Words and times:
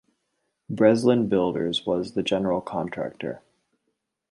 Breslin 0.67 1.29
Builders 1.29 1.85
was 1.85 2.13
the 2.13 2.23
general 2.23 2.59
contractor. 2.59 3.43